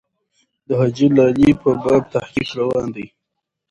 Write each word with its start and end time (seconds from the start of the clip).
د 0.67 0.69
حاجي 0.79 1.07
لالي 1.17 1.49
په 1.61 1.69
باب 1.83 2.03
تحقیق 2.13 2.49
روان 2.59 2.87
دی. 2.95 3.05